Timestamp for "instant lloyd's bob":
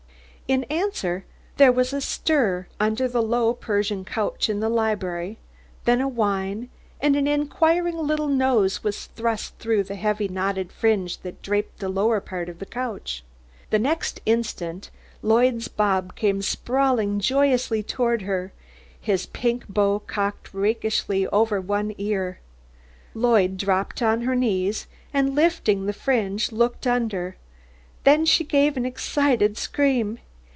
14.25-16.17